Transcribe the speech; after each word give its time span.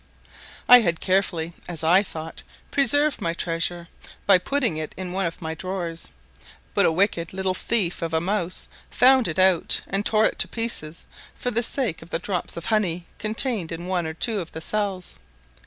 I 0.67 0.79
had 0.79 0.99
carefully, 0.99 1.53
as 1.67 1.83
I 1.83 2.01
thought, 2.01 2.41
preserved 2.71 3.21
my 3.21 3.33
treasure, 3.35 3.87
by 4.25 4.39
putting 4.39 4.75
it 4.77 4.95
in 4.97 5.11
one 5.11 5.27
of 5.27 5.43
my 5.43 5.53
drawers, 5.53 6.09
but 6.73 6.87
a 6.87 6.91
wicked 6.91 7.33
little 7.33 7.53
thief 7.53 8.01
of 8.01 8.11
a 8.11 8.19
mouse 8.19 8.67
found 8.89 9.27
it 9.27 9.37
out 9.37 9.81
and 9.85 10.03
tore 10.03 10.25
it 10.25 10.39
to 10.39 10.47
pieces 10.47 11.05
for 11.35 11.51
the 11.51 11.61
sake 11.61 12.01
of 12.01 12.09
the 12.09 12.17
drops 12.17 12.57
of 12.57 12.65
honey 12.65 13.05
contained 13.19 13.71
in 13.71 13.85
one 13.85 14.07
or 14.07 14.15
two 14.15 14.39
of 14.39 14.53
the 14.53 14.59
cells. 14.61 15.17